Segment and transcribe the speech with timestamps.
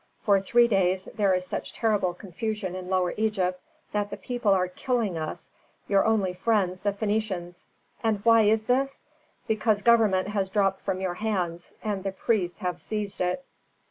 [0.23, 3.61] For three days, there is such terrible confusion in Lower Egypt
[3.91, 5.47] that the people are killing us,
[5.87, 7.65] your only friends, the Phœnicians.
[8.03, 9.03] And why is this?
[9.47, 13.45] Because government has dropped from your hands, and the priests have seized it."